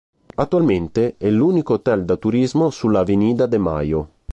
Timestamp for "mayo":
3.59-4.09